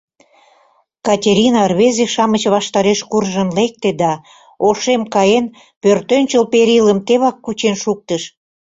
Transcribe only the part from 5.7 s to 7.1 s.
пӧртӧнчыл перилым